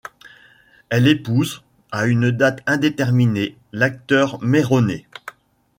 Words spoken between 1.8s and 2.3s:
à